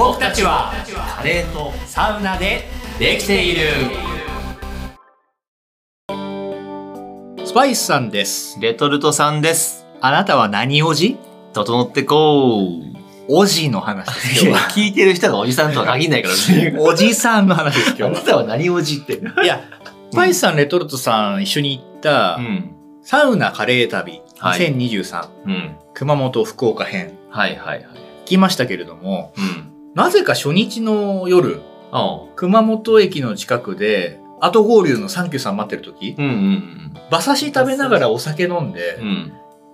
[0.00, 0.72] 僕たちは
[1.18, 2.62] カレーとサウナで
[2.98, 3.66] できている
[7.44, 9.84] スパイスさんですレトルトさんです。
[10.00, 11.18] あなたは何おじ？
[11.52, 12.96] 整ってこう。
[13.28, 16.76] おじの話です今日は聞いてる人がおじさんとは限らないからね。
[16.80, 19.20] おじさんの話ですあな今日たは何おじって。
[19.22, 19.60] はいや
[20.12, 22.70] スパイスさんレトルトさん一緒に行ったうん。
[23.02, 25.76] サウナカレー旅はい2023、うん。
[25.92, 27.86] 熊本福岡編はいはいはい。
[28.24, 29.69] 来ましたけれどもうん。
[29.94, 31.60] なぜか初日の夜
[31.92, 39.32] あ熊本駅の近くで後合流のサンキューさん待ってる時うんうん馬刺し食べながらお酒飲んで、うん。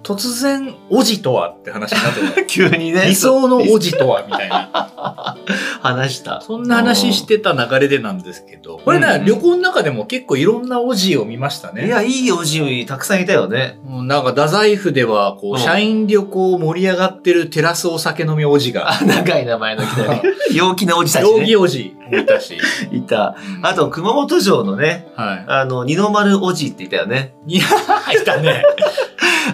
[0.09, 0.16] うん。
[0.16, 3.06] 突然おじとはって話になってる 急にね。
[3.06, 5.37] 理想のおじとはみたいな
[5.82, 6.41] 話した。
[6.41, 13.79] そんな話してた流れでなんですけどこれね、うん旅行の中でも結構いろんなおじを見ましたねいや、いいおじたくさんいたよね。
[13.84, 20.23] もうなんか太宰府ではこう、うん社員旅行盛り上がってるテラスお酒飲みおじがあ、 長い名前の人ね。
[20.52, 21.30] 陽気なおじたちね。
[21.30, 22.57] 容疑おじもいたし、
[22.93, 23.37] いた。
[23.62, 27.35] あと、熊本城のね、はあの、二の丸おじっていたよね。
[27.46, 27.57] い。
[27.57, 27.66] いや、
[28.13, 28.63] いたね。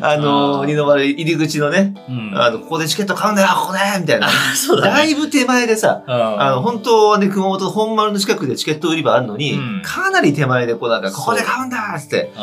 [0.00, 4.28] あの、二の丸入り口のね、うんあの、ここでチケット買うんだよ、ここでみたいな。
[4.54, 4.92] そうだね。
[4.92, 12.40] だいぶ手前でさ、あの、本当はね、熊本本丸の近くでチケット売り場あるのに、うんかなり手前でこうなんか、ここで買うんだっつって、う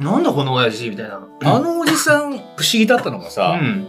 [0.00, 1.20] んなんだこの親父みたいな。
[1.44, 2.40] あのおじさん、不思
[2.72, 3.86] 議だったのがうさ、ん。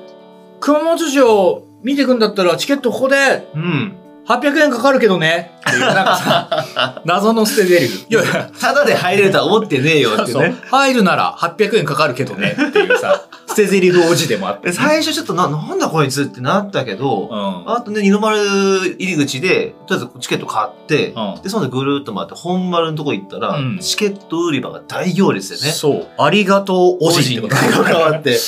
[0.60, 3.96] 熊本城見てくんだったらチケットここでうん。
[4.28, 8.06] 800円かかるけどねっていう、なんかさ、 謎の捨て台詞。
[8.10, 10.56] いやいや、ただで入れるとは思ってねえよってね。
[10.70, 14.68] 入るなら800円かかるけどねっていうさ、 捨て台詞おじでもあって。
[14.68, 17.72] で最初ちょっとな、なんだこいつってなったけど、うん。
[17.74, 25.72] あとね、二の丸入り口で、とりあえずチケット買って、うんで、その後ぐるーっと回って本丸のとこ行ったら、うんチケット売り場が大行列でね。
[25.74, 26.08] そう。
[26.18, 28.40] ありがとうおじってこと関わって。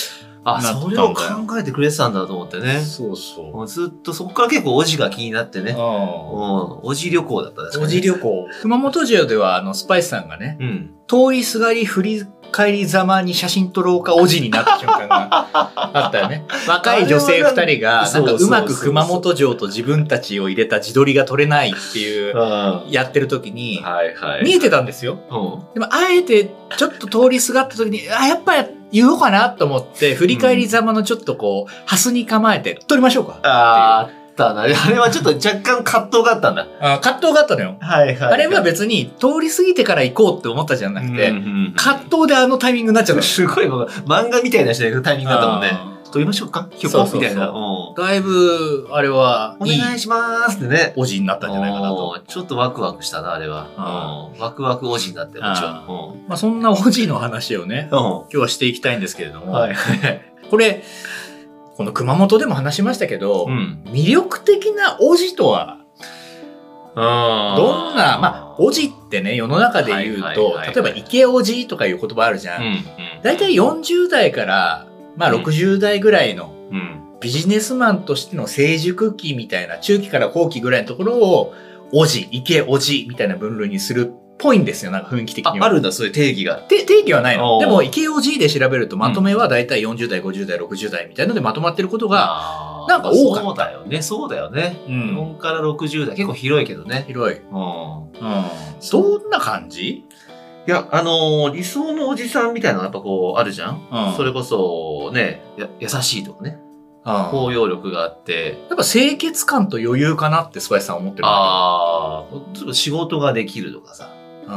[0.45, 1.23] あ、それを考
[1.59, 2.79] えてくれてたんだと思ってね。
[2.79, 3.51] そうそう。
[3.51, 5.71] もうずっとそこから結構おじが気になってね。
[5.71, 5.77] うん。
[5.77, 7.83] うおじ旅行だったんですん。
[7.83, 8.47] おじ旅行。
[8.61, 10.91] 熊本城では、あの、スパイスさんがね、うん。
[11.07, 15.27] 通りすがり振り返りざまに写真撮ろうかおじになった瞬間が
[15.75, 16.45] あったよね。
[16.67, 23.83] 若い女性二人が、なんかうまく熊本城と自分たちを入れた自撮りが撮れないっていう、はやってる時に。
[24.43, 25.20] 見えてたんですよ。
[25.30, 25.73] うん。
[25.73, 28.64] でも、あえて、ちょっと通りすがった時に、あ、やっぱ
[28.95, 33.39] 言おうかなと思って、振り返りざまのちょっとこう、ハスに構えて、撮りましょうか。
[33.44, 34.61] あーあったな。
[34.61, 36.66] あれはちょっと若干葛藤があったんだ。
[36.80, 37.76] あ葛藤があったのよ。
[37.82, 41.33] はいはあれは別に、通り過ぎてから行こうって思ったじゃなくて、て
[41.76, 43.22] 葛藤であのタイミングになっちゃったの。
[43.23, 45.95] すごい、漫画みたいなタイミングだったもんね。
[46.08, 46.70] あ撮りましょうか？
[46.71, 47.52] ひょこみたいな。
[47.98, 50.93] だいぶ、あれは、お願いしますってね。
[50.95, 52.16] おじになったんじゃないかなと。
[52.17, 54.32] うんちょっとワクワクしたな、あれは。
[54.36, 55.71] うんワクワクおじになってる、もちろん。
[56.27, 57.99] まあ、そんなおじの話をね、うん。
[57.99, 59.76] 今日はしていきたいんですけれども、はい。
[60.49, 60.83] これ、
[61.77, 63.82] この熊本でも話しましたけど、うん。
[63.88, 65.80] 魅力的なおじとは、
[66.95, 72.64] どんな、まあ、おじってね、世の中で言うと、例えば、池おじとかいう言葉あるじゃん。
[72.64, 72.83] うん。
[73.21, 77.02] だいたい40代から、まあ、うん60代ぐらいのうん。
[77.21, 81.53] ビジネスマンとしての成熟期みたいな、中期から後期ぐらいのところを、
[81.92, 85.65] おじ、池おじみたいな分類にするっぽいんですよ、なんか雰囲気的には。
[85.65, 86.55] ああるんだ、そういう定義が。
[86.55, 87.59] て定義はないの。
[87.59, 94.77] でも、池おじで調べると、まとめはだいたい40代、50代、60代みたいのでまとまってることが、なんか多かったそうだよね、そうだよね。
[94.87, 97.05] うん4から60代、結構広いけどね。
[97.08, 97.39] 広い。
[97.39, 97.45] うん。
[97.47, 98.45] うん。
[98.92, 100.03] どんな感じ？
[100.67, 106.59] いや、あのー理想のおじさんみたいなのがやっぱこう、あるじゃん、うんそれこそ、ね、や優しいとかね。
[107.05, 114.09] うん包容力があって、やっぱ清潔感と余裕かなってスパイスさん思ってるああ、ちょっと仕事ができるとかさ。
[114.45, 114.52] うん。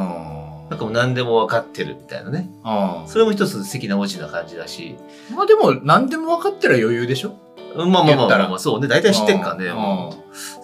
[0.70, 2.48] なんかもう何でも分かってるみたいなね。
[2.64, 3.08] うん。
[3.08, 4.96] それも一つ素敵なおじな感じだし。
[5.34, 7.36] まあでも、何でも分かってる余裕でしょ？
[7.76, 8.88] うんまあまあま言ったらあまあ、そうね。
[8.88, 9.66] 大体知ってっからね。
[9.66, 10.10] うんうん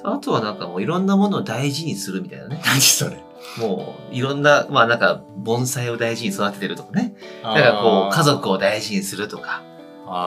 [0.04, 2.60] あとはなんかもういろんなものを大事にするみたいなね。
[2.64, 3.18] 何それ。
[3.58, 7.14] もういろんな、まあなんか盆栽を大事に育ててるとかね。
[7.42, 9.62] なんかこう家族を大事にするとか。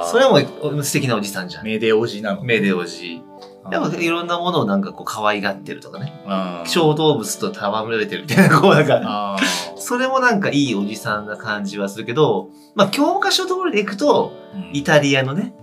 [0.05, 0.37] それはも
[0.77, 1.65] う素敵なおじさんじゃん。
[1.65, 2.43] めでおじなの。
[2.43, 3.21] めでおじ。
[3.69, 6.13] やっぱいろんなものをなんかこう可愛がってるとかね。
[6.25, 9.37] うん小動物と戯れてるみたいな、こうなんか。
[9.77, 15.53] それもなんかいいおじさんな感じはするけど、まあ教科書通りでいくと、うんイタリアのね。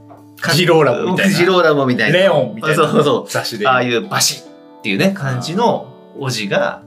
[0.54, 2.18] ジローラモみたいなジローラモみたいな。
[2.18, 2.76] レオンみたいな。
[2.76, 3.28] そうそう。
[3.28, 3.66] 雑誌で。
[3.66, 6.83] ああいうバシッっていうね、感じのおじが、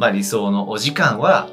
[0.00, 1.50] まあ理想のお時間は、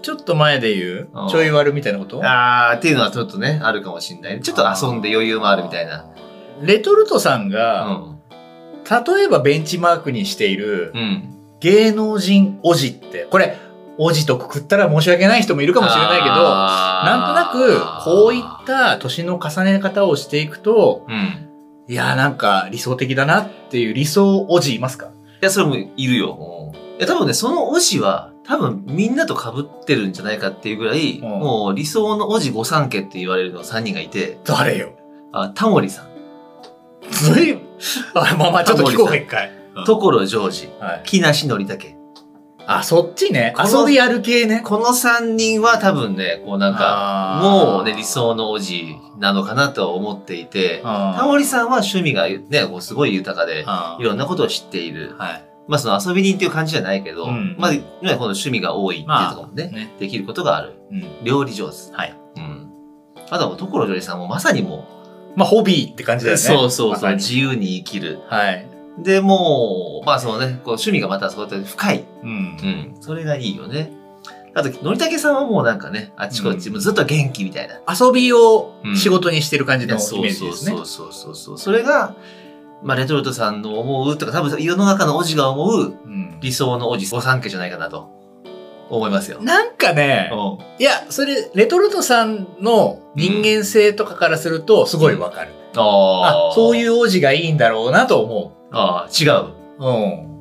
[0.00, 2.22] ちょっと前で言ううんちょい悪みたいなこと？
[2.24, 4.40] あーっていうのはちょっとね、あるかもしれない。
[4.40, 6.06] ちょっと遊んで余裕もあるみたいな。
[6.62, 8.18] レトルトさんうが、ん。
[8.88, 11.36] 例えばベンチマークにしているうん。
[11.60, 13.58] 芸能人おじって、これ、
[13.98, 21.50] おじとくくったら申し訳ない人もいるかもしれないけど、なんとなく、こういった年の重ね方をしていくと、うん。
[21.86, 25.08] いや、なんか理想的だなっていう理想おじいますか？
[25.42, 26.72] いや、それもいるよ。
[27.00, 34.90] いや、多分ね、そのおじは、多分みんなと被ってるんじゃないかっていうぐらい、うんもう理想のおじ御三家って言われるの3人がいて、誰よ？
[35.32, 36.08] あ、タモリさん、
[37.10, 37.62] ずいぶん
[38.14, 39.48] あ、まあまあ、ちょっと聞こうか、一回。
[39.48, 41.02] うん所ジョージ、はい。
[41.06, 41.96] 木梨憲武。
[42.66, 43.54] あ、そっちね。
[43.56, 44.60] この遊びやる系ね。
[44.62, 55.14] この3人は多分ね、こうなんか、あーもうね、理想のおじなのかなとは思っていて、あタモリさんは趣味がね、こうすごい豊かで、あいろんなことを知っている。
[55.16, 55.44] はい。
[55.70, 59.94] まあその遊び人っていう感じじゃないけど、うんまあ、ね、この趣味が多いっていうところもね、ね。
[59.98, 60.74] できることがある。
[60.90, 61.24] うん。
[61.24, 61.94] 料理上手。
[61.94, 62.14] はい。
[62.36, 62.68] うん。
[63.30, 64.86] あとは、所ジョージさんもまさにも
[65.36, 66.42] まあ、ホビーって感じだう、よね。
[66.42, 68.20] そうそうそう、ま自由に生きる。
[68.26, 68.66] はい。
[68.98, 72.04] で、もう、まあそのね、こう趣味がまたそうやって深い。
[72.22, 72.32] うんう。
[72.66, 72.96] ん。
[73.00, 73.92] それがいいよね。
[74.54, 77.80] あと、のりたけさんはもうなんかね、あっちこっち、うんもうずっと元気みたいな。
[77.88, 80.86] 遊びをうん仕事にしてる感じのイメそうージですねそう。
[80.86, 81.58] そうそうそう。
[81.58, 82.16] それが、
[82.82, 88.08] まあレトルトさんの思うとか、多分世の中のおじが思ううん理想のおじ御三家じゃないかなと
[88.88, 89.40] 思いますよ。
[89.42, 95.52] なんかね、うんいや、それ、レトルトさんの人間性とかからすると、すごいわかる。
[95.76, 96.76] ああ、そうう。
[96.76, 99.52] いう王子がいいんだろうなと思ああ、違う。
[99.78, 99.86] う。
[99.86, 99.90] う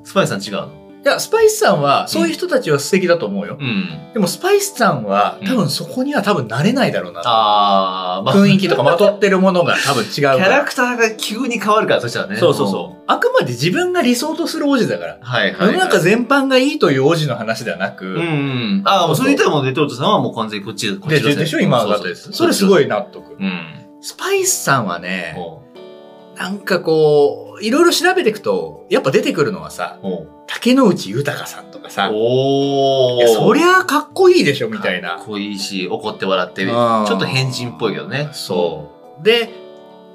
[0.01, 0.06] ん。
[0.06, 0.79] スパイスさん違うの？
[1.04, 3.57] いや、スパイスさんは、そういう人たちは素敵だと思うよ。
[3.60, 4.12] うん。
[4.13, 7.22] でも、スパイスさんはう、ん多分そこには多分慣れないだろうな。
[7.24, 10.22] ああ、まあ、雰囲気とかまとってるものが多分違うキ。
[10.22, 12.36] ャラクターが急に変わるから、そしたらね。
[12.36, 13.04] そうそうそう。
[13.07, 15.16] あくまで自分が理想とする王子だから。
[15.16, 15.22] うん。
[15.22, 15.68] はいはい、はい。
[15.68, 18.81] 世の中全般がいいという王子の話ではなく、うんうん。
[18.86, 22.31] ああ、もうそれ言ったらもうレトルトさんはもう完全にこっち、こっでちのでしょ今だってです。
[22.34, 22.68] それすい。
[22.68, 23.36] ごい納得。
[23.40, 23.62] うん。
[24.02, 25.62] スパイスさんはね、ほ
[26.38, 30.00] なんかこう、いろいろ調べていくと、やっぱ出てくるのはさ
[30.47, 32.13] 竹之内豊さんとかさ、う。
[32.15, 35.15] おそりゃかっこいいでしょ、みたいな。
[35.17, 38.29] かっこいいし、怒って笑って、ちうんょっと変人っぽいけどね。
[38.33, 38.89] そ
[39.21, 39.23] う。
[39.23, 39.50] で、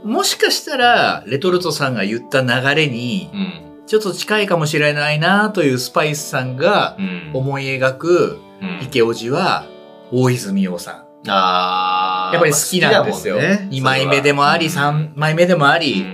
[0.05, 3.87] もしかしたら、レトルトさんが言った流れに、うん。
[3.87, 7.31] ちょっと近いかもしれないなというスパイスさんがうん。
[7.35, 9.67] 思い描くうん池叔父は、
[10.13, 10.95] 大泉洋さん。
[11.31, 12.31] ああ。
[12.33, 13.37] やっぱり好きなんですよ。
[13.37, 16.05] ね2枚目でもあり、それは3枚目でもあうんり、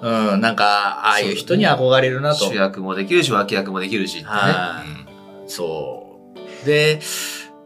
[0.00, 2.46] うんうん、なんか、ああいう人に憧れるうんなと。
[2.46, 4.30] 主役もできるし、脇役もできるしってね。
[4.30, 4.82] は
[5.46, 6.18] そ
[6.62, 6.66] う。
[6.66, 7.00] で、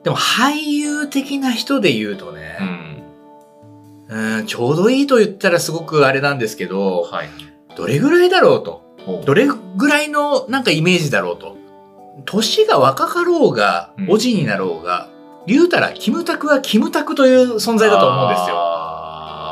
[0.03, 2.37] でも俳優的な人で言うとうん。
[2.37, 2.59] うね、
[4.09, 4.39] ん。
[4.39, 7.29] うん、ちょうどいいと言ったらすごくあれなんですけど、はい。
[7.77, 8.83] どれぐらいだろうと。
[9.25, 11.57] どれぐらいのなんかイメージだろうと。
[12.25, 15.09] 年が若かろうがう、んおじになろうが、
[15.47, 18.72] 言うたら、キムタクはキムタクという存在だと思うんですよ。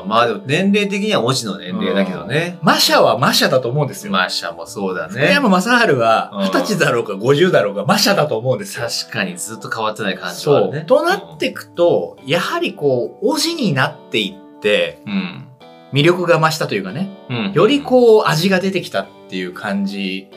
[0.05, 2.58] まあでも年齢的には文字の年齢だけどね。
[2.62, 4.12] マシャはマシャだと思うんですよ。
[4.12, 5.31] マーシャもそうだ福ね。
[5.32, 8.87] 山雅治はうん二十歳だろうか50だろうがマシャだと思うんですよ。
[8.88, 10.73] 確かにずっと変わってない感じはあそう。
[10.73, 10.85] るね。
[10.87, 15.47] となっていくと、やはりこう、おじになっていって、うん。
[15.93, 17.52] 魅力が増したというかね、うん。
[17.52, 20.29] よりこう、味が出てきたっていう感じ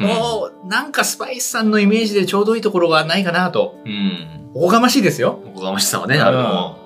[0.00, 0.06] うん。
[0.08, 3.76] の、なんかスパイスさんのイメージでちょうどいいところがないかなと。
[3.84, 4.50] うん。
[4.54, 5.40] おこがましいですよ。
[5.46, 6.78] おこがましさはね、あるの。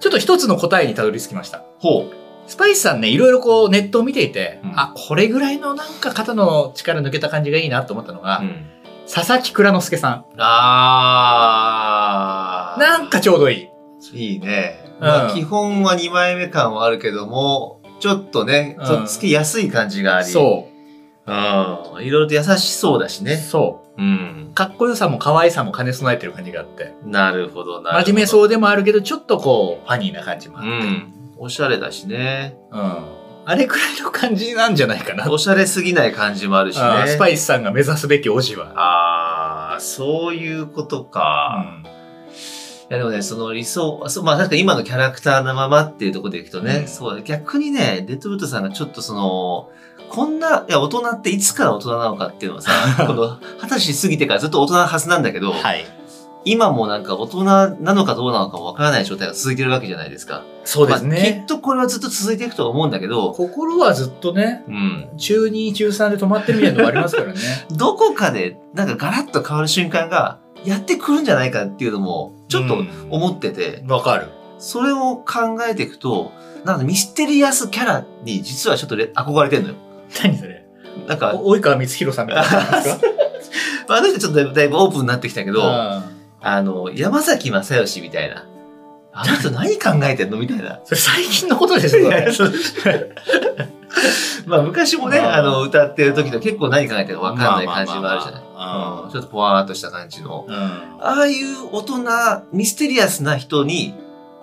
[0.00, 1.64] ちょっと一つの答えにたどり着きました。
[1.78, 2.10] ほ
[2.46, 8.42] スパイスさんね、いろいろこうネットを見ていて、うんあ、これぐらいのなんか肩の力抜けた感じがいいなと思ったのが、う。
[8.44, 8.66] うん。
[9.12, 12.80] 佐々木蔵之介さあん。
[12.80, 13.68] なんかちょうどいい。
[14.14, 14.84] いいね。
[15.00, 20.26] うんまあ基本は2枚目感はあるけども、ちょっとね、うんとっつきやすい感じがあり。。
[20.26, 20.68] そ
[21.26, 21.36] ううん。
[22.04, 23.24] いろいろと優しそうだしう。
[23.24, 23.36] ね。
[23.36, 23.87] そう。
[23.98, 24.50] うん。
[24.54, 26.94] かっこよさも可愛さも兼ね備えてる感じがあって。
[27.04, 28.06] なるほど、なるほど。
[28.06, 30.68] 真面目そうでもあるけど、ちょっとこう、ファニーな感じもあって。
[30.68, 31.12] うん。
[31.36, 32.56] おしゃれだしね。
[32.70, 33.18] うん。
[33.44, 35.28] あれくらいの感じなんじゃないかな。
[35.32, 37.04] おしゃれすぎない感じもあるしね。
[37.06, 38.72] スパイスさんが目指すべきオジは。
[38.76, 41.64] ああ、そういうことか。
[42.90, 49.70] いやでもね、その理想、そうまあ確かに今のキャラクターのままっていうところでいくとね、うんそう、逆にね、レトルトさんがちょっとその、
[50.08, 52.70] こんな、いや、大人っていつから大人なのかっていうのはさ、
[53.06, 55.84] この、二十歳過ぎてからずっと大人なはずなんだけど、はい。
[56.44, 60.44] 今もなんか大人なのかどうなのかもわからない状態が続いてるわけじゃないですか。
[60.64, 61.46] そうですまあきねっ。
[61.46, 65.08] とこれはずっと続いていくと思うんだけど、心はずっとね、うん。
[65.18, 67.38] 中2、中3で止まってるみたいなのがありますからね。
[67.72, 74.28] どこかで、なんかガラッと変わる瞬間が、やってくるんじゃないかっていうのも、ちょっとうん思ってて、わかる。
[74.58, 76.32] それを考えていくと、
[76.64, 79.74] なんかミステリアスキャラに実はちょっとれ憧れてんのよ。
[80.22, 80.64] 何それ？
[81.06, 82.50] なんか、お及川光弘さんみたいな
[83.88, 86.02] まあ、あの人ちょっとだいぶオープンになってきたけど、うん
[86.40, 88.44] あの、山崎正義みたいな。
[89.12, 90.80] あの人何考えてんのみたいな。
[90.86, 92.52] それ最近のことでしょ、それそう
[94.46, 98.42] まあ昔もね、うんあの、歌ってる時と結構何考えてるか分かんない感じもあるじゃない。
[99.12, 100.46] ちょっとポワーっとした感じの。
[100.46, 100.54] うん。
[100.54, 101.98] ああいう大人、
[102.52, 103.94] ミステリアスな人に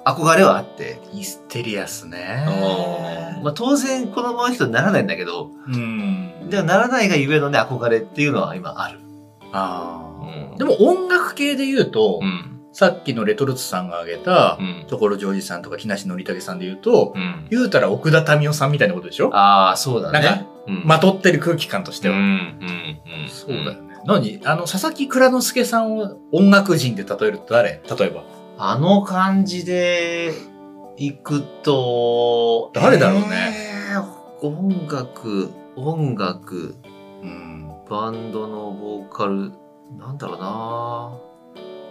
[0.05, 1.01] 憧れはあって。
[1.13, 2.45] ミステリアスね。
[3.43, 6.49] まあ当然このままの人にならないんだけど、うん。
[6.49, 8.99] でもならないがゆえのね、憧れっていうのは今ある。
[9.51, 12.51] あうんーでも音楽系で言うと、うん。
[12.71, 14.85] さっきのレトルトさんが挙げたう、ん。
[14.89, 17.47] 所ジョージさんとか木梨憲武さんで言うと、うん。
[17.49, 19.33] 言うたら奥田民生さんみたいなことでしょ？
[19.33, 20.19] ああ、そうだね。
[20.19, 22.15] なんかうんまとってる空気感としてうん。
[22.15, 22.23] うは。
[22.25, 22.29] ん。
[23.23, 23.29] うん。
[23.29, 23.95] そうだよね。
[24.05, 24.39] 何？
[24.45, 27.81] あの、佐々木蔵之介さんを音楽人で例えると誰？
[27.97, 28.23] 例えば。
[28.57, 30.31] あの感じで
[30.97, 33.53] 行くと、誰だろうね
[33.91, 36.75] えー音楽、音楽、
[37.21, 37.69] うん。
[37.89, 39.51] バンドのボーカル、
[39.97, 41.11] なんだろうな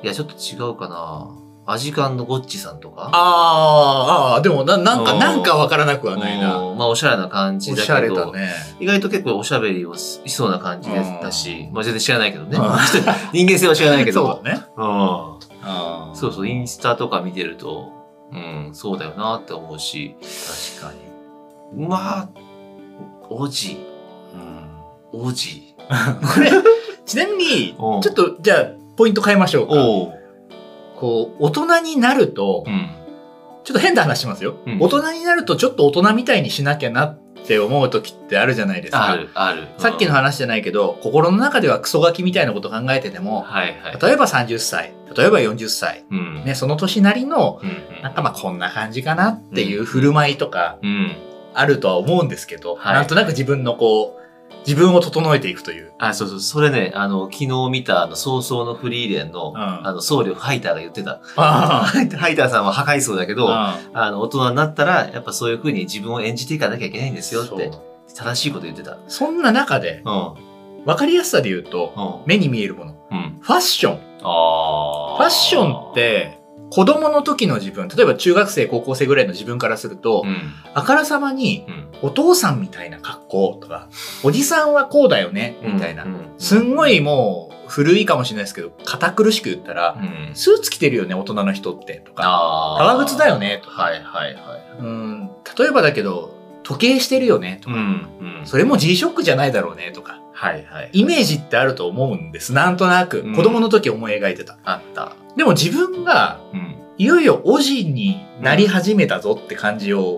[0.02, 3.10] いや、ちょっと違うかなアジカンのゴッチさんとか？
[3.12, 6.58] あーあー、でもな、なんか、うんなんかわからなくはないな。
[6.58, 8.32] うんまあ、おしゃれな感じだけど。
[8.32, 8.50] ね。
[8.80, 12.64] 意外と結構おしゃべりをしそうな感じでだし、まあ全然知らないけどねうん。
[13.32, 14.26] 人間性は知らないけど。
[14.26, 14.62] そうだね。
[14.76, 15.53] うん。
[16.14, 17.92] そうそう、インスタとか見てると、
[18.32, 20.16] うん、そうだよなって思うし、
[20.80, 20.92] 確か
[21.74, 21.86] に。
[21.86, 22.28] まあ、
[23.28, 23.76] 王子、
[24.34, 24.70] うん
[25.12, 25.74] 王子。
[26.34, 26.50] これ、
[27.04, 28.66] ちなみに、ちおうょっと、じゃあ、
[28.96, 29.74] ポイント変えましょうか。
[29.74, 30.12] おう。
[30.96, 32.90] こう、大人になるとう、ん。
[33.64, 34.56] ちょっと変な話しますよ。
[34.66, 39.10] うん大人になると、ちょっと大人みたいにしなきゃなって思う時ってあるじゃないですか。
[39.10, 39.68] ある、ある。
[39.78, 43.98] さっきの話じゃないけど、心の中ではクソガキみたいなこと考えてても、はいはい。
[44.00, 46.44] 例えば30歳、例えば40歳、うん。
[46.44, 48.02] ね、その年なりの、うん。
[48.02, 51.16] なんかまあこんな感じかなっていう振る舞いとかうん。
[51.54, 54.23] あるとは思うんですけど、はいなんとなく自分のこう、
[54.66, 55.92] 自分を整えていくという。
[55.98, 56.40] あ、そうそう。
[56.40, 61.20] それね、あの、昨日見た、あの、早々のフリーレンの、うんあの、僧侶ファイターが言ってた。
[61.36, 67.70] あ ハイターさんは破壊層だけど、ああの、大人になったら、やっぱそういう風に自分を演じていかなきゃいけないんですよって、
[68.14, 68.96] 正しいこと言ってた。
[69.06, 70.32] そんな中で、うん。
[70.86, 72.28] わかりやすさで言うと、うん。
[72.28, 72.94] 目に見えるもの。
[73.10, 73.38] うん。
[73.40, 74.00] ファッション。
[74.22, 76.38] あファッションっ、て、
[76.74, 80.52] 子供の時の自分、例えば中学生、高校生ぐらいの自分からすると、うん。
[80.74, 81.88] あからさまに、うん。
[82.02, 83.88] お父さんみたいな格好とか、
[84.24, 86.02] おじさんはこうだよね、みたいな。
[86.02, 90.34] うんすんごいもう、古いかもしれないですけど、堅苦しく言ったら、うん。
[90.34, 92.24] スーツ着てるよね、大人の人って、とか。
[92.26, 94.80] あ革靴だよねとかはいはいはい。
[94.80, 97.76] うん、例えばだけど、時計してるよね、とか。
[97.76, 97.82] うん。
[98.40, 98.46] うん。
[98.46, 100.20] それも G-SHOCK じゃないだろうね、とか。
[100.32, 100.90] はいはい。
[100.92, 102.52] イメージってあると思うんです。
[102.52, 103.20] なんとなく。
[103.20, 104.58] うん子供の時思い描いてた。
[104.64, 105.12] あった。
[105.36, 106.74] でも自分が、うん。
[106.96, 110.16] いよいよおじになり始めたぞって感じを。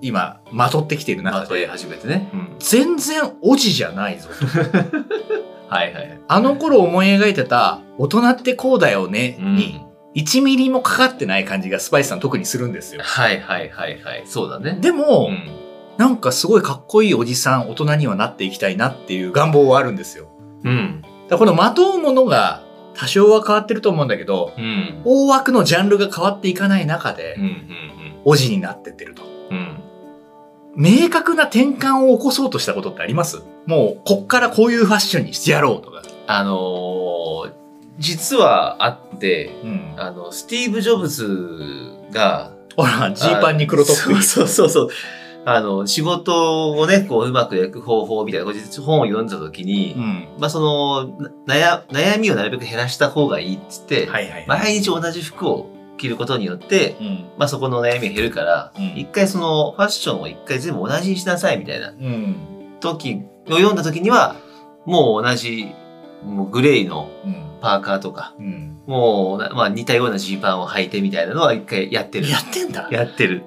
[0.00, 2.30] 今、まとってきているま中で、始めてね。
[2.32, 2.56] うん。
[2.58, 4.46] 全然おじじゃないぞと。
[5.68, 6.20] はいはい。
[6.26, 9.80] あの頃思い描いてた、大人ってこうだよね、うんに、
[10.16, 13.02] 1ミリもかかってない感じがスパイスさん特にするんですよ。
[13.04, 14.22] はいはいはいはい。
[14.26, 14.78] そうだね。
[14.80, 15.60] でも、うん。
[15.98, 20.28] なんかすごいかっこいいおじさん、大人にはなっていきたいなっていう願望はあるんですよ。
[20.64, 21.02] うん。
[21.02, 22.62] だからこのまとうものが
[23.00, 25.00] 多少は変わってると思うんだけど、うん。
[25.06, 27.44] 大枠のジャンルが変わっていかない中でうん。
[27.44, 27.62] う、ん。
[28.26, 29.22] おじになってってると。
[29.50, 29.78] うん。
[30.76, 33.42] 明確な転換を起こそうとしたことってあります？
[33.64, 36.02] もう、こっからこういうファッションにしてやろうとか。
[36.26, 37.52] あのー、
[37.98, 39.94] 実はあって、うん。
[39.96, 41.26] あの、スティーブ・ジョブズ
[42.12, 44.22] が、ほら、ジーパンに黒トップ。
[44.22, 44.88] そうそうそうそう。
[45.44, 50.28] あの、仕事をね、こう、うまくやる方法みたいな、本を読んだ時に、うん。
[50.38, 51.06] まあ、その、
[51.46, 54.46] な悩、悩みをなるべく減らした方がいいって言って、はいはい。
[54.46, 57.24] 毎日同じ服を着ることによって、うん。
[57.38, 62.36] まあ、そこの悩みが減るから、うん一回その、ファッションを一回全部同じにしなさいみたいなうん。
[62.80, 64.36] 時を読んだ時には、
[64.84, 65.72] もう同じ、
[66.24, 67.50] もうグレーのうん。
[67.60, 68.80] パーカーとか、うん。
[68.86, 72.28] もうな、まあ似たようなジーパンを履いてみたいなのは一回やってる。
[72.28, 72.88] やってんだ。
[72.90, 73.44] やってる。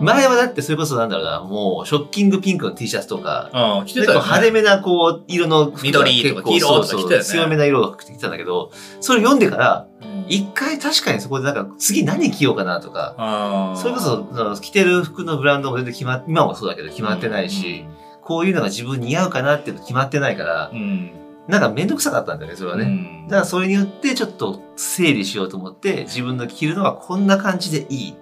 [0.00, 4.24] 前はだってそれこそなんだろうな、もうショッキングピンクの T シャツとか、うん、着て結構たよ、ね。
[4.26, 7.24] 派手めなこう、色の服が緑とか黄色とか着てたよね。
[7.24, 10.26] 強めな色が着てきたんだけど、それ読んでから、うん。
[10.28, 17.84] 一回確かにそこでなんか次何着ようかなとか、それこそその着てる服のブランドも全然決まっ、今もそうだけど決まってないし、、
[18.22, 21.12] こういうのが自分に似合うかなっていうの決まってないからう、ん。
[21.48, 22.84] なんかめんどくさかったんだよね、それはね。
[22.84, 28.16] ねだからそれによってちょっと整理しようと思って、自分の着るのはこんな感じでいい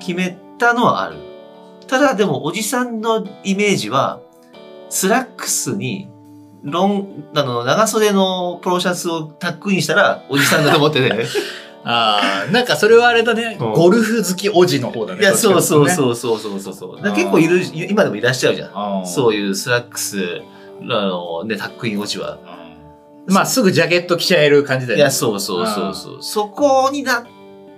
[0.00, 1.16] 決めたのはある。
[1.86, 4.20] ただでもおじさんのイメージは、
[4.88, 6.08] スラックスに、
[6.62, 11.24] ロン、あの、長袖のポロシャツをタックインしたら、おじさんだと思ってね。
[11.82, 15.20] あー、なんかそれはあれだね、うんゴルフ好きおじの方だね。
[15.20, 15.88] いや、そうそうう。
[15.88, 17.02] そうそうそうそうそう。
[17.14, 19.06] 結構いる、今でもいらっしゃるじゃん。
[19.06, 20.42] そういうスラックス、
[20.82, 22.38] あの、ね、タックイン落ちは。
[22.54, 22.60] うん
[23.26, 25.02] まあ、すぐジャケット着ちゃえる感じだよね。
[25.02, 26.16] いや、そうそうそうそう。
[26.20, 27.24] そこになっ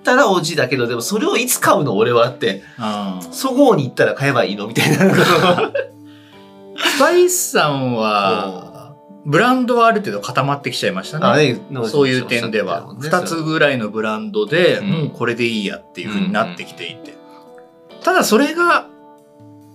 [0.03, 2.63] たらおじだけど、でもそれをいつ買うの俺はって。
[2.79, 5.15] うんそごうに行ったら買えばいいのみたいな。
[6.77, 8.95] スパイスさんは、
[9.25, 11.61] ブランドはある程度固まってきちゃいましたね。
[11.87, 12.95] そういう点では。
[12.99, 17.15] 二つぐらいのブランドで、うんもうこれでいいやっていう風になってきていて。
[18.03, 18.87] ただそれが、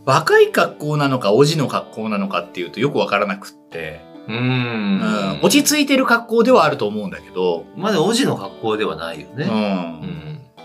[0.05, 5.39] 若い格好なのか、おじの格好なのかっていうとよくわからなくって、ううんん。
[5.41, 9.45] 落ち着いてる格好ではあると思うんだけど、まだおじの格好ではないようね。
[9.45, 9.49] ん。
[9.49, 10.16] うん。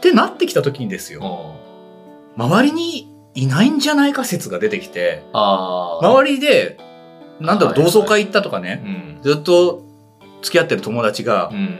[0.03, 1.55] ってなってきた時にですよ、
[2.37, 5.23] 周りにいないんじゃないか説が出てきて。
[5.33, 6.77] 周りで、
[7.39, 8.89] なんだろう、はい同窓会行ったとかね、う
[9.21, 9.23] ん。
[9.23, 9.85] ずっと
[10.43, 11.79] 付き合ってる友達がう、ん。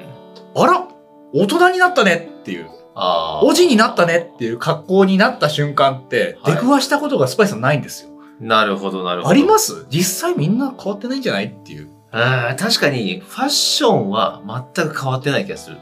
[0.55, 0.87] あら
[1.35, 2.69] 大人になったねっていう。
[3.43, 8.11] おじになったねっていう格好になった瞬間って、はい出くわしたことがスパイスさんないんですよ。
[8.39, 9.31] なるほど、なるほど。
[9.31, 9.87] あります？
[9.91, 11.89] 実際みんな変わってないんじゃないっていう。
[12.13, 14.43] 確かに、ファッションは
[14.75, 15.79] 全く変わってない気がする。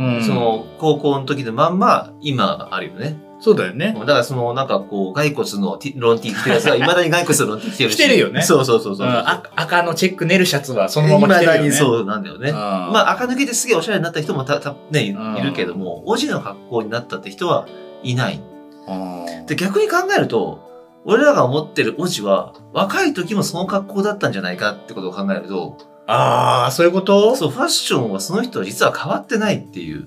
[0.00, 3.18] うんその、高校の時のまんま、今あるよね。
[3.38, 3.94] そうだよね。
[3.98, 7.96] だからその、なんかこう、骸骨のティロンティー着てるやつは、 未だに骸骨のロンティー着てるし。
[7.96, 9.10] 着てるよねそうそうそうそうう。
[9.10, 11.58] んあ赤のチェックネルシャツはそのまま着てるよね。
[11.68, 12.52] 未だにそうなんだよね。
[12.52, 17.66] ままあ、赤抜けですげえおしゃれになった人もた、た、ね、いるけども、おじの格好になったって人は
[18.02, 18.40] いない。
[18.88, 20.70] あ、で、逆に考えると、
[21.04, 25.76] 俺らが思ってるおじは、若い時もその格好だったんじゃないかってことを考えると、
[26.10, 27.36] ああ、そういうこと？
[27.36, 30.06] そう、ファッションはその人は実は変わってないっていう、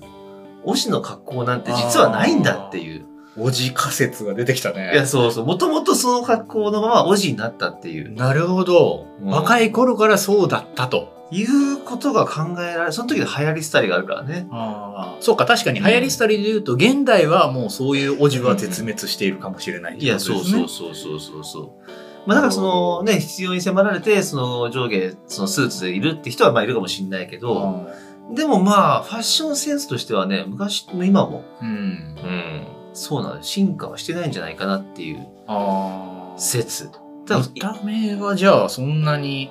[0.63, 3.05] おじの格好なんて実はないんだっていう。
[3.35, 4.91] おじ仮説が出てきたね。
[4.93, 5.45] いや、そうそう。
[5.45, 11.13] もともとその格好のままおじになったっていう、なるほど、うん若い頃からそうだったと。
[11.31, 12.93] いうことが考えられる。
[12.93, 14.45] その時で流行り廃りがあるからね。
[14.51, 15.17] ああ。
[15.19, 21.91] そうか、確かに流行り廃りで言うと、現代はもうそういうおじは絶滅しているかもしれない、いや、そうそうそうそうそうそう。
[22.25, 27.87] まあだからそのね、必要に迫られて、その上下、そのスーツでいるって人はまあいるかもしれないけど、
[28.31, 31.67] でもまあ、ファッションセンスとしてはね、昔も今も、うん。
[31.67, 36.39] うん、そうなの、進化はしてないんじゃないかなっていうああ。
[36.39, 36.89] 説。
[37.25, 39.49] ただ見た目はじゃあそんなに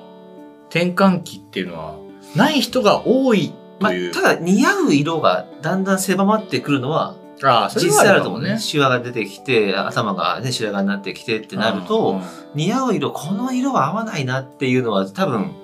[0.69, 1.95] 転換期っていうのは
[2.35, 8.51] ない人が多いまあという。、ただ似合う色がだんだん狭まってくるのは、ああ、実は際あると思うね。
[8.51, 8.59] ね。
[8.59, 12.21] シワが出てきて、頭がね、白髪になってきてってなると、
[12.53, 15.55] 似合う色、この色は合わないなっていうのは多分、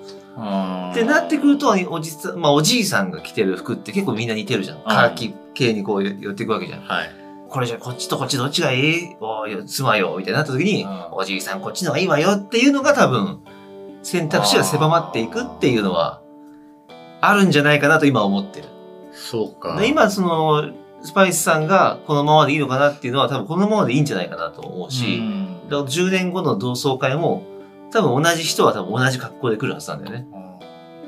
[0.88, 4.82] っってなってくると、おじさん、まあおじいさんが着てる服って結構みんな似てるじゃん。
[4.82, 6.80] カーキ系にこう寄っていくわけじゃん。
[6.80, 7.10] はい。
[7.48, 9.16] これじゃあこっちとこっちどっちがいい？
[9.20, 13.40] おい妻よ、みたいになった時に、うんおじいさんこっちの方がいいわよっていうのが多分、
[14.02, 16.22] 選択肢が狭まっていくっていうのは、
[17.20, 18.68] あるんじゃないかなと今思ってる。
[19.12, 19.76] そうか。
[19.78, 20.70] で今、その、
[21.02, 27.44] スパイスさんがこのままでいいのかなっていうのは多分このままでいいんじゃないかなと思うし、うんだから10年後の同窓会も、
[27.92, 30.26] 多分同じ人は多分同じ格好で来るはずなんだよね。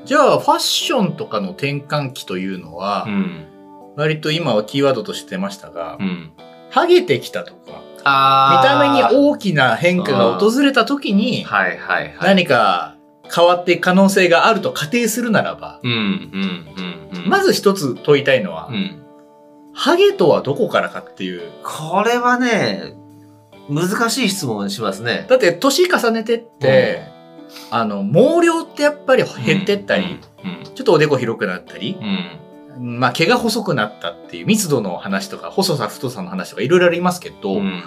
[0.04, 3.46] じゃあ、ファッションとかの転換期というのは、ん。
[3.96, 6.32] 割と今はキーワードとして出ましたが、うん。
[6.70, 12.16] ハゲてきたとか、見あた目にお大きな変化が訪れた時に、はいはいはい。
[12.22, 12.96] 何か
[13.34, 16.68] 変わっていく可能性があると仮定するならば、うんうん
[17.14, 17.28] うんうん。
[17.28, 19.01] まず一つ問いたいのは、うん。
[19.74, 21.42] ハゲとはどこからかっていう。
[21.62, 22.94] これはね、
[23.68, 25.26] 難しい質問をしますね。
[25.28, 27.02] だって年重ねてって、
[27.70, 30.74] あの、毛量ってやっぱり減ってったり、うん。
[30.74, 32.98] ちょっとおでこ広くなったり、うん。
[32.98, 37.82] まあ毛が細くなったっていう密度の話とか、細さ太さの話とかいろいろありますけど、うん。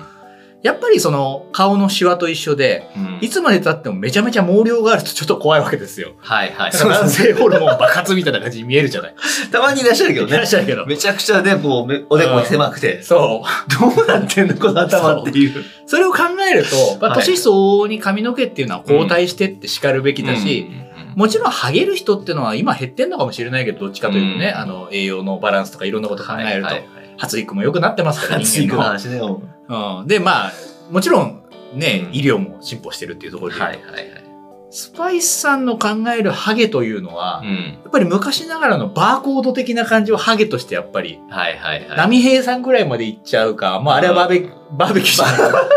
[0.66, 6.14] やっぱりその顔のシワと一緒で、うんいつまで経ってもめちゃめちゃ毛量があるとちょっと怖いわけですよ。
[6.18, 6.72] はいはい。
[6.72, 9.16] 男性ホルモン爆発みたいな感じに見えるじゃない。
[9.52, 10.46] たまにいらっしゃるけどいらっね。
[10.48, 10.86] しゃるけど。
[10.86, 13.96] めちゃくちゃね、こうめ、おでこが狭くて、そう。
[13.96, 15.64] どうなってんのこの頭っていう。
[15.86, 20.68] それを考えると、まあ、はい年相応に髪の毛っていうのは後退してって叱るべきだし、
[21.16, 28.84] もちろんハゲる人っていうのは今減ってんのかもしれないけど、どっちかというとね、うんあの栄養のバランスとかいろんなこと考えると、はいはいはい発育も良くなってますから、発 育人間の。
[28.84, 29.18] の話ね。
[29.18, 30.52] うんうん、で、まあ、
[30.92, 31.42] もちろん
[31.74, 34.26] ね、うん医療も進歩してるっていうところではいはいはい。
[34.72, 37.80] スパイスさんの考えるハゲというのは、うん。
[37.84, 41.98] やっぱり昔ながらのバーコード的な感じをハゲとしてやっぱり、はいはいはい。
[41.98, 45.70] 波平さんぐらいまで行っちゃうか、まああれはバーベバーベキューじゃないか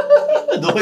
[0.61, 0.81] どう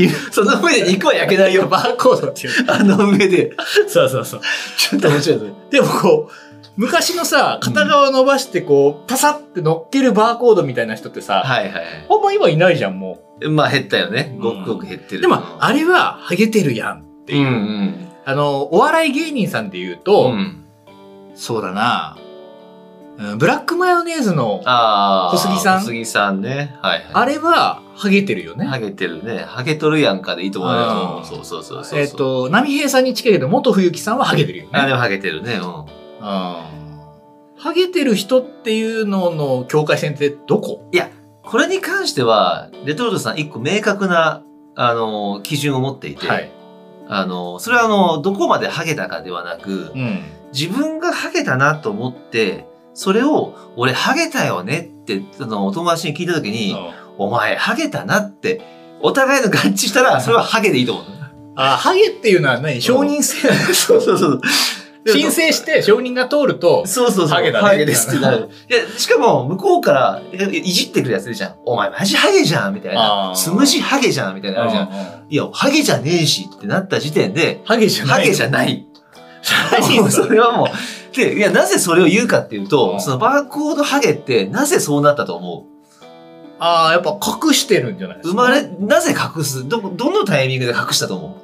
[0.00, 1.66] いうその上で肉は焼けないよ。
[1.66, 2.52] バーコードっていう。
[2.68, 3.52] あの上で。
[3.88, 4.40] そうそうそう。
[4.76, 5.54] ちょっと面白いですね。
[5.70, 6.47] でもこう、
[6.78, 13.48] 昔のさ、片側伸ばしてこう、パサって乗っけるバーコードみたいな人ってさ、はいはいはあんま今いないじゃん、もい。
[13.48, 14.30] まあ減ったよね。
[14.36, 15.18] うんごくごく減ってう。
[15.18, 15.22] る。
[15.22, 17.40] でも、あれはハゲてるやんっていう。
[17.40, 18.08] うんうん。
[18.24, 20.64] あの、お笑い芸人さんで言うと、うん
[21.34, 22.16] そうだな、
[23.18, 25.36] うんブラックマヨネーズの、ああ。
[25.36, 25.80] 小杉さん？
[25.80, 26.76] 小杉さんね。
[26.80, 27.06] はいはい。
[27.12, 28.64] あれはハゲてるよね。
[28.66, 29.38] ハゲてるね。
[29.38, 31.98] ハゲとるやんかでいいと思うそうそうそうそう。
[31.98, 34.70] えっ、、と、波平さんに近いけど、元冬木さんはハゲてるよね。
[34.74, 35.54] あ、でもハゲてるね。
[35.54, 35.97] うん。
[36.20, 36.78] うん
[37.60, 40.88] ハゲてる人っていうのの境界線ってどこ？
[41.42, 44.44] これに関しては、レトルトさん一個明確な、
[44.76, 46.52] あの、基準を持っていて、はい。
[47.08, 50.22] あの、それはあの、どこまでハゲたかではなく、うん。
[50.52, 56.76] 自分がハゲたなと思って、それを、俺ハゲたよねって、あの、お友達に聞いたときに、
[57.16, 58.60] お前ハゲたなって、
[59.00, 61.04] お互いの合致したら、それはハゲでいいと思う。
[61.56, 62.80] あ、ハゲっていうのは何？
[62.80, 64.40] 承認制 そうそうそう。
[65.12, 67.36] 申請して承認が通ると、そうそうそう。
[67.36, 68.48] ハゲだねハゲですってなる。
[68.70, 71.54] いや、しかも、向こうから、いじってくるやついるじゃん。
[71.64, 73.32] お前マジハゲじゃんみたいな。
[73.36, 75.26] つむじハゲじゃんみたいなのあるじゃん。
[75.30, 78.20] いや、ハゲじゃねえしってなった時点で、ハゲじゃない。
[78.22, 78.86] ハゲじゃない。
[80.10, 81.16] それはもう。
[81.16, 85.66] で、いや、なぜそれを言うかっていうと、うんそのバーコードハゲって、なぜそうなったと思
[86.60, 87.16] ああ、やっぱ
[87.46, 88.42] 隠してるんじゃないですか？
[88.42, 89.68] う生まれ、なぜ隠す？
[89.68, 91.36] ど、どのタイミングで隠したと思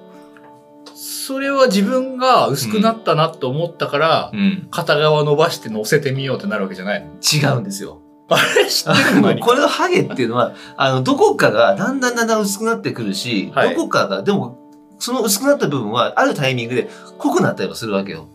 [1.26, 4.68] それは自分が薄くなったなと思ったから、ううん。
[4.70, 8.02] 片側伸ばして乗せてみようってなるわけじゃないの違うんですよ。
[8.28, 9.32] あれ知ってるの？
[9.32, 14.58] に これのハゲっていうのは、あの、どこかがだんだんだんだん薄くなってくるし、はいどこかが、でも、
[14.98, 18.28] その薄くなった部分は、あるタイミングで濃くなったりもするわけよ。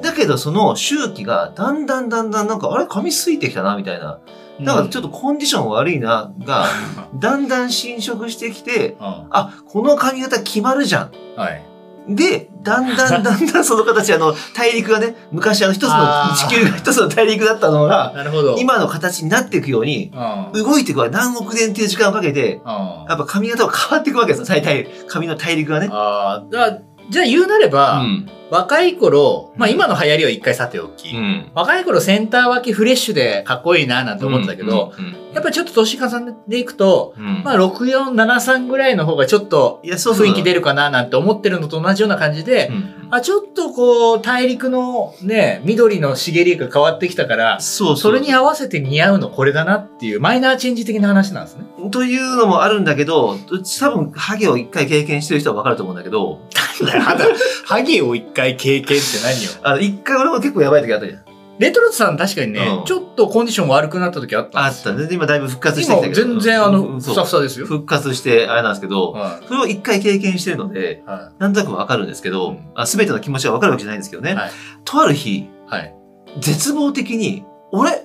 [0.00, 4.20] だけど、その周期が、だんだんだんだん、なんか、あれ髪すいてきたな、みたいな。
[4.60, 6.66] だからちょっとコンディション悪いな、が、
[7.18, 11.10] だんだん侵食してきて、あ、この髪型決まるじゃん。
[11.36, 11.71] はい。
[12.08, 18.56] で、だんだんだんだんその形、あの、大陸がね、 昔あの一つの地球が一つの大陸だったのが、なるほど。
[18.58, 20.12] 今の形になっていくように、
[20.54, 20.64] うん。
[20.64, 21.10] 動いていくわ。
[21.10, 22.72] 何億年っていう時間をかけて、うん
[23.08, 24.46] やっぱ髪型が変わっていくわけですよ。
[24.46, 25.88] 大体、髪の大陸がね。
[25.90, 26.78] ああ、だ
[27.10, 28.26] じゃあ言うなれば、ん。
[28.52, 31.50] 若い頃、まあうん今の流行りは一回さておき、うん。
[31.54, 37.24] 若い頃センター脇フレッシュでかっこいいななんて思ってたけど、うん、やっぱりちょっと年重ねていくと、うん。
[37.24, 43.08] うんまあ6473ぐらいの方がちょっといや、そうそう雰囲気出るかななんて思ってるのと同じような感じで、うん。
[43.10, 51.64] あ、ちょっとこう、大陸のね、緑の茂りが変わってきたから、そうそれに合わせて似合うのこれだなっていうマイナーチェンジ的な話なんですね。
[51.90, 53.36] というのもあるんだけど、
[53.80, 56.40] 多分、ハゲを一回経験してる人はわかると思うんだけど、
[57.66, 59.50] ハゲを一回経験って何よ？
[59.62, 61.22] あの、一回俺も結構やばい時あったじゃん。
[61.58, 64.90] レトロトさん確かにね、うんちょっとコンディション悪くなった時あったんですよ。
[64.92, 65.08] あったね。
[65.08, 66.28] で今だいぶ復活してきた今けど。
[66.30, 67.66] 全然あの、ふさふさですよ。
[67.66, 71.08] 復活して、あれなんですけど、はそれを一回経験してるので、い。
[71.08, 74.34] はなんとなくわかるんですけど、うんあ全ての気持ちがわかるわけじゃないんですけどね。
[74.34, 74.50] はい
[74.84, 75.50] とある日、い。
[75.66, 75.94] はい。
[76.40, 78.02] 絶望的に、俺、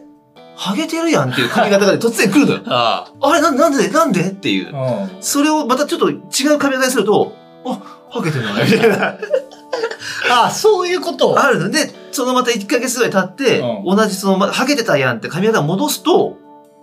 [0.55, 2.61] ハゲてるやんっていう髪型が突然来るのよ。
[2.67, 4.21] ああれな、なんでなんで？
[4.21, 4.73] っていう。
[5.21, 6.15] それをまたちょっと違
[6.53, 7.33] う髪型にすると、
[7.65, 9.17] あ、ハゲてるな、みたいな。
[10.29, 11.39] ああ、そういうこと。
[11.41, 16.37] あるので、そのまた1ヶ月ぐらい経って、う同じその、まハゲてたやんって髪型を戻すと、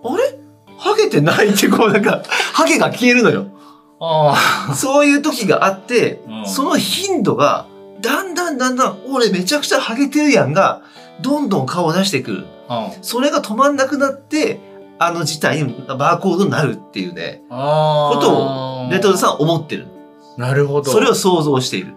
[0.04, 0.38] あれ？
[0.76, 3.46] ハゲてないってこうなんか、ハゲが消えるのよ。
[4.00, 7.66] あそういう時があって、うんその頻度が、
[8.00, 10.82] だんだんだんだん、俺めちゃくちゃハゲてるやんが、
[11.22, 12.46] どんどん顔を出してくる。
[12.68, 12.90] あ。
[12.94, 13.02] うん。
[13.02, 14.60] それが止まんなくなって、
[14.98, 18.14] あの事態にバーコードになるっていうね、ああ。
[18.14, 19.86] ことをレトルトさんは思ってる。
[20.36, 20.90] なるほど。
[20.90, 21.94] それを想像している。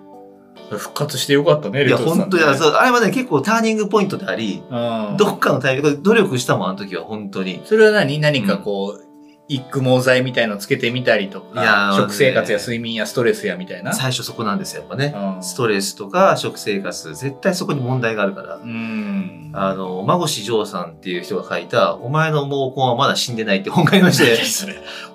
[0.70, 5.15] 復活してよかったね、いや、本当に、いやそうあれはね、結構ターニングポイントであり、うん。
[5.17, 7.62] どっかのタイミングで努力したもん、あの時は、本当に。
[7.63, 8.20] それは何？
[8.20, 9.07] 何かこう、
[9.50, 13.94] 育毛剤みたいのつけてみたりとか、ー食生活や睡眠やストレスやみたいな。
[13.94, 15.14] 最初そこなんですよ、やっぱね。
[15.16, 18.56] うんストレスとか食生活、絶対そこに問題があるから。
[18.56, 19.52] うん。
[19.54, 24.38] あの、馬越丈さんっていう人が書いた、お前の毛根はまだ死んでないって本がありまして。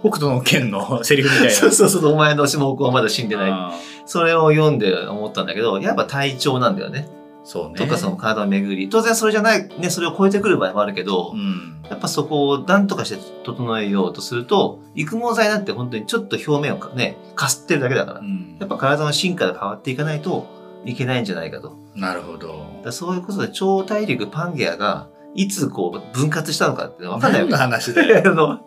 [0.01, 1.53] 北斗の剣の セリフみたいな。
[1.53, 3.51] そうそうそう、お前の毛根はまだ死んでない。
[3.51, 3.73] あ
[4.07, 7.07] それを読んで思ったんだけど、やっぱ体調なんだよね。
[7.43, 7.75] ーそうね。
[7.75, 8.89] とかその体の巡り。
[8.89, 11.83] 当然それじゃない、ね、それを超えてくる場合もあるけど、うん。
[11.91, 18.23] やっぱそこを何とかして整えようとすると、育毛剤なんて本当にちょっと表面をかね、かすってるだけだからう。
[18.23, 20.47] んやっぱ体の進化が変わっていかないと
[20.85, 21.77] いけないんじゃないかと。
[21.95, 22.67] なるほど。
[22.91, 28.23] そういうことで超大陸パンゲアがいつこう分割したのかってわかんない話だよ。
[28.31, 28.61] あの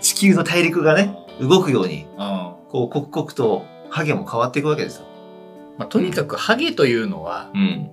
[0.00, 2.52] 地球の大陸がね、動くように、うん。
[2.68, 5.06] こう刻々とハゲも変わっていくわけですよ。
[5.78, 7.90] まあ、とにかくハゲというのは、うん。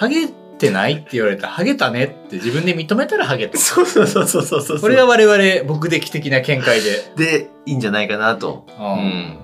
[0.00, 3.58] ハゲてないって言われたら、ハゲたねって自分で認めたらハゲと。
[3.58, 4.80] そうそうそうそうそうそう。
[4.80, 7.12] これが我々、僕的的な見解で。
[7.16, 8.64] で、いいんじゃないかなと。
[8.78, 9.38] ううんん。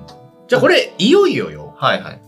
[0.48, 1.74] じゃあこれ、いよいよよ。
[1.76, 2.20] はいはい。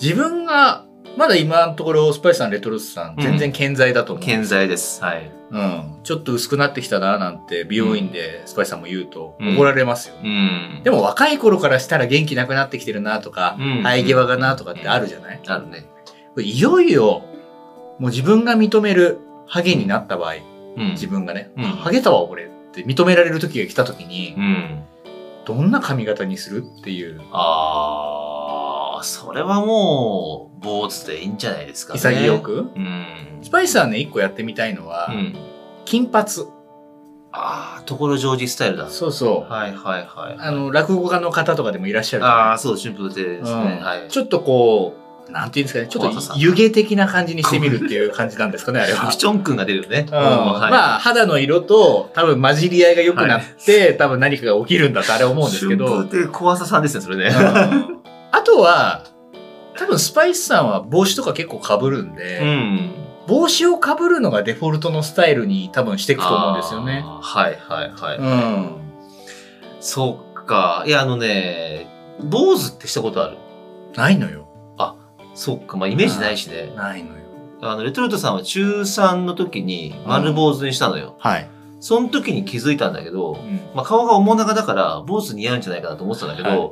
[0.00, 0.84] 自分が、
[1.16, 4.24] まだ今のところ、スパイスさん、レトルトさん、うん全然健在だと思う。
[4.24, 5.02] 健在です。
[5.02, 5.28] はい。
[5.50, 5.98] うん。
[6.04, 10.14] ちょっと薄くなってきたな、なんて、美容院でスパイスさんも言うと、うん怒られますよ。
[10.22, 10.82] うん。
[10.84, 15.86] でも若い頃からしたら元気なくなってきてるなとか、うん生え際がなとかってあるじゃない、あるね。
[16.38, 17.24] いよいよ、
[17.98, 20.34] もう自分が認めるハゲになった場合、
[20.76, 20.90] うん。
[20.90, 24.84] 自分がね、うんハゲたわ俺って認められる時が来た時に、うん。
[25.46, 32.00] どんな髪型にするっていう、あー、それはもう、坊主でいいんじゃないですかね。
[32.00, 33.06] 潔く、うん。
[33.42, 35.36] スパイスはね、一個やってみたいのは、うん。
[35.84, 36.26] 金髪。
[37.30, 38.88] ああ、ところジョージスタイルだ。
[38.88, 39.52] そうそう。
[39.52, 40.36] はいはいはい。
[40.38, 43.78] あの、落語家の方とかでもいらっしゃるああ、そう、春風亭ですね。
[43.78, 44.08] うんはい。
[44.08, 49.12] ちょっとこう、なんていうんですかね、ちょっ怖ささと湯気的な感じにしてみるっていう感じなんですかね、あれはク。
[49.12, 50.06] ション君が出るよね。
[50.08, 55.86] うんはいまあ、肌の色と多分混じり合いが良くなって、多分何かが起きるんだとあれ思うんですけど。
[55.86, 57.34] 春風亭小朝さんですね、それね。
[57.34, 57.96] うん
[58.32, 59.04] あとは、
[59.76, 62.90] 多分スパイスさんは帽子とか結構被るんで、ん。
[63.26, 67.02] 帽子を被るのがデフォルトのスタイルに多分していくと思うんですよね。
[67.04, 68.18] はいはいはい。
[68.18, 68.76] うん。
[69.80, 70.84] そっか。
[70.86, 71.88] いや、あのね、
[72.22, 73.38] 坊主ってしたことある？
[73.96, 74.45] ないのよ。
[75.36, 75.76] そっか。
[75.76, 76.72] まあ、イメージないしね。
[76.74, 77.14] ないのよ。
[77.62, 81.14] あの、レトルトさんは中3の時に丸坊主にしたのよ。
[81.18, 81.48] はい。
[81.78, 86.70] その時に気づいたんだけど、うんまあ、顔が面長だから坊主似合うんじゃないかなと思ってたんだけど、はい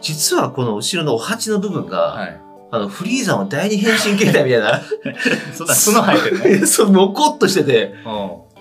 [0.00, 2.40] 実はこの後ろのお鉢の部分が、はい。
[2.70, 4.82] あの、フリーザの第二変身形態みたいな、
[5.54, 6.66] そんな角生えてるね。
[6.66, 7.94] そう、のこっとしてて、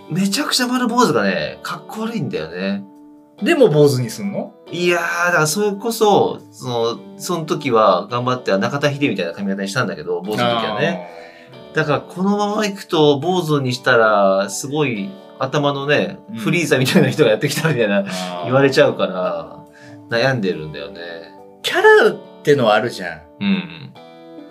[0.09, 2.83] うめちゃくちゃ丸坊主がね、かっこ悪いんだよね。
[3.41, 3.45] ん。
[3.45, 4.53] でも坊主にすんの？
[4.71, 11.09] いやー、だからそれこそ、その、その時は頑張って中田秀みたいな髪型にしたんだけど、坊主の時はね。
[11.73, 18.05] だからこのまま行くと坊主にしたら、すごい頭のね、うんフリーザみたいな人がやってきたみたいな。
[18.45, 19.65] 言われちゃうから、
[20.09, 21.01] 悩んでるんだよね。
[21.61, 23.21] キャラってのはあるじゃん。
[23.41, 23.93] うん。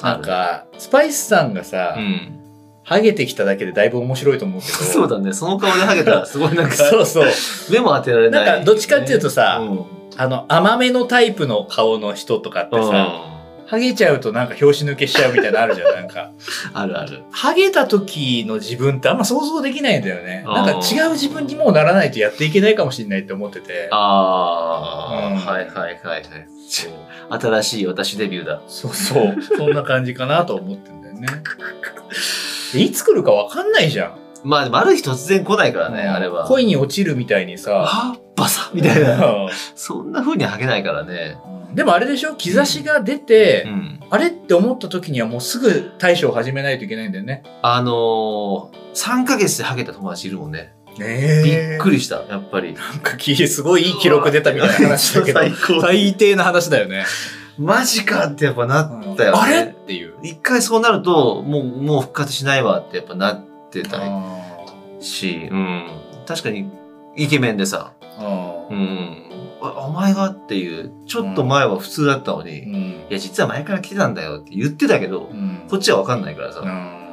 [0.02, 2.43] なんか、スパイスさんがさ、うん。
[2.84, 4.72] ハゲてきただけでだいぶ面白いと思うけど。
[4.78, 5.32] そうだね。
[5.32, 7.26] その顔でハゲたらすごいなんか、 そうそう。
[7.70, 9.84] 目も当てられない、なんかどっちかっていうとさうん。
[10.16, 13.30] あの、甘めのタイプの顔の人とかってうんさ、
[13.66, 16.30] ハゲちゃうとなんか拍子抜けしちゃうみたいなのあるじゃん、なんか。
[16.74, 17.22] あるある。
[17.30, 20.44] ハゲた時の自分ってあんま想像できないんだよね。
[20.46, 23.88] うんなんか違う自分にもうならないとやっていけないかもしれないって思ってて。
[23.90, 26.24] ああ、うんはいはいはいはい。
[27.30, 28.60] 新しい私デビューだ。
[28.68, 29.36] そうそう。
[29.56, 31.28] そんな感じかなと思ってんだよね。
[32.72, 34.18] でいつ来るかわかんないじゃん。
[34.44, 36.46] まあでもある日突然来ないからね、あれは。
[36.46, 37.84] 恋に落ちるみたいにさ。
[37.86, 39.16] あバサッみたいな。
[39.16, 39.48] な。
[39.74, 41.36] そんな風にハゲないからね。
[41.74, 42.34] でもあれでしょ？
[42.34, 44.00] 兆しが出て、うん。
[44.10, 47.42] あれって思った時にはもうすぐ対処を始めないといけないんだよね。
[47.62, 50.74] あのー、3ヶ月でハゲた友達いるもんね。
[50.98, 51.96] ねびっくり。
[51.96, 52.74] りした、やっぱり。
[52.74, 55.40] なんかきすごいいい記録出たみたいな話だけど、
[55.80, 57.04] 最低な話だよね。
[57.58, 59.38] マジかってやっぱなったよね。
[59.40, 59.64] あれ？
[59.64, 60.14] っていう。
[60.22, 64.40] 一回そうなると、もう、もう復活しないわってやっぱなってたあ
[65.00, 65.86] し、うん。
[66.26, 66.70] 確かに、
[67.16, 69.20] イケメンでさ、あうん。
[69.60, 73.06] おお前がっていう、ちょっと前は普通だったのに、いうん。
[73.10, 77.04] や、実は前から来てたんだよって言ってたけど、うんこっちはわかんないからさ、うん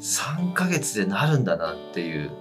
[0.00, 2.32] 3ヶ月でなるんだなっていう。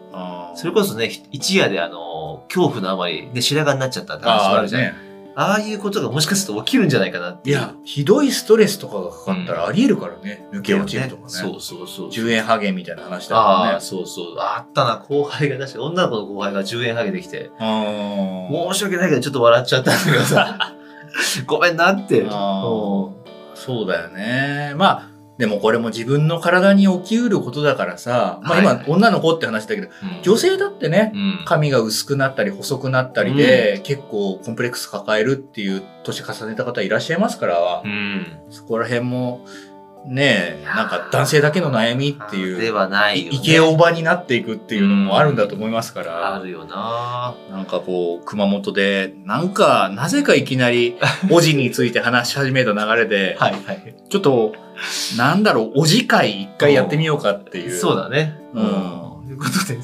[0.55, 4.93] それこそね、一夜であの、恐怖のあまり、ね、白髪になっちゃったって話もあるじゃん。
[5.35, 5.63] あね。
[5.63, 10.45] あいうことがもしかすると起きるんじゃないかなっていや、ひどいストレスとかがかかったらあり得るからね。
[10.53, 11.29] 抜け落ちるとかね。
[11.29, 12.09] そうそうそう。
[12.09, 13.81] 10円ハゲみたいな話だああ、からね。
[13.81, 14.35] そうそう。
[14.39, 20.73] あったな、後輩が、確か女の子の後輩が10円ハゲてきて、申し訳ないけどちょっと笑っちゃったんだけどさ、
[21.47, 22.25] ごめんなって。
[23.53, 24.73] そうだよね。
[24.75, 25.10] まあ、
[25.41, 31.45] でもこれも自分の体に起きうることだからさ、まあ今、女の子って話だけど、うん女性だってね、うん。
[31.45, 38.27] 髪が薄くなったり細くなったりで、結構コンプレックス抱えるっていう年重ねた方いらっしゃいますから、うん。
[38.51, 39.43] そこら辺も、
[40.05, 43.37] ねえ、なんか男性だけの悩みっていう、ではないよ、ね。
[43.37, 50.97] イケオバになっていくっていうのもあるんだと思いますから、あるよななんかこう、熊本で、なんか、なぜかいきなり、
[51.29, 53.95] おじについて話し始めた流れで、はいはい。
[54.09, 54.53] ちょっと、
[55.17, 57.77] なんだろう、おじ会一回やってみようかっていう。
[57.77, 58.39] そうだね。
[58.53, 58.63] うん
[59.27, 59.79] ということで、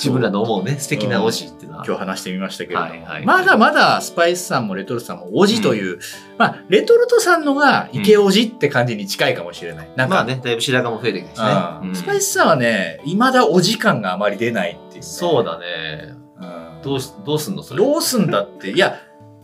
[0.00, 1.84] 自分らの思うね、素敵な推しっていうのは。
[1.86, 5.98] 今日話してみましたけれども、はいはいまだまだスパイスさんもレトルトさんもおじという、
[6.38, 9.90] まあ、レトルトさんのがイケおじって感じに近いかもしれない。
[9.96, 11.46] なんか、まあね、だいぶ白髪も増えてきたしね。
[11.82, 16.14] うんうんスパイスさんはね、未だお時間があまり出ないっていう、そうだね。
[16.40, 17.84] うんどうし、どうすんのそれ？
[17.84, 18.70] どうすんだって。
[18.70, 18.98] いや、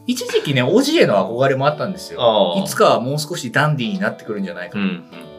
[0.07, 2.55] 一時期ね、おじへの憧れもあったんですよ。
[2.65, 4.83] いつかはもう少しダンディーになってくるんじゃないかう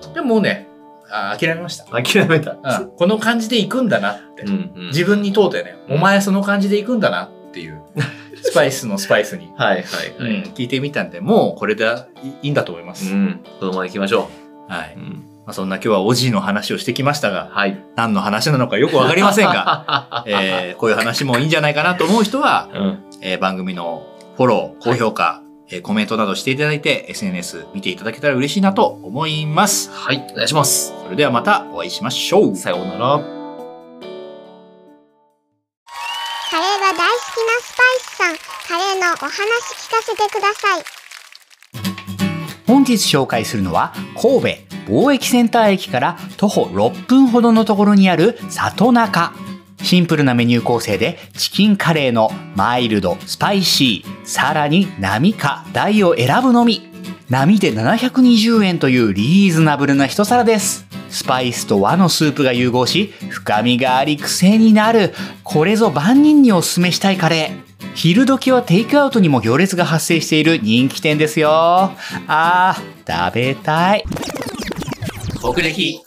[0.02, 0.10] と。
[0.10, 0.14] ん。
[0.14, 0.67] でもね、
[1.10, 1.86] あ諦めました。
[1.86, 2.52] 諦めた。
[2.52, 4.44] うんこの感じで行くんだなって。
[4.44, 7.82] うんうん自分に問うてね、うんお前その感じで行くんだなっていう、
[8.42, 9.84] スパイスのスパイスに、はいはい
[10.22, 10.34] はい。
[10.36, 11.86] うん聞いてみたんで、もうこれで
[12.24, 13.12] いいいんだと思います。
[13.12, 13.40] うん。
[13.60, 14.30] このまま行きましょ
[14.68, 14.94] はい。
[14.96, 15.00] う。
[15.00, 15.24] うん。
[15.46, 17.78] まあ、そんな今日はおじいの話をしてきましたが、はい。
[17.96, 23.00] 何の話なのかよくわかりませんが、 えーこういう話もいいんじゃないかなと思う人は、うん。
[23.22, 29.90] えー番組のフォロー、高評価、えーコメントなどしていただいて、SNS 見ていただけたら嬉しいなと思います。
[29.92, 30.26] はい。
[30.32, 30.94] お願いします。
[31.04, 32.56] それではまたお会いしましょう。
[32.56, 33.20] さようなら。
[36.50, 38.36] カレーが大好きなスパイスさん、
[38.68, 40.84] カレーのお話聞かせてください。
[42.66, 44.48] 本日紹介するのは神戸
[44.92, 49.34] 貿易センター駅から徒歩6分ほどのところにある里中
[49.82, 56.92] シンプルなメニュー構成でチキンカレーのマイルド、スパイシー、さらに波か大を選ぶのみ。
[57.30, 60.86] 波で720円というリーズナブルな一皿です。
[61.10, 65.14] スパイスと和のスープが融合し、深みがあり癖になる。
[65.44, 67.68] これぞ万人におすすめしたいカレー。
[67.96, 71.50] 昼時はテイクアウトにも行列が発生している人気店ですよ。
[71.52, 74.04] あー、食べたい。
[75.42, 76.02] 僕歴